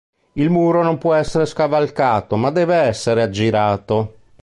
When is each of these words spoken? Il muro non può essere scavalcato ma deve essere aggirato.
Il 0.33 0.49
muro 0.49 0.81
non 0.81 0.97
può 0.97 1.13
essere 1.13 1.45
scavalcato 1.45 2.35
ma 2.35 2.49
deve 2.49 2.73
essere 2.75 3.21
aggirato. 3.21 4.15